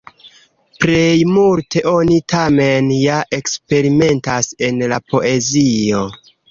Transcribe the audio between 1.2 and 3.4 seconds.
multe oni tamen ja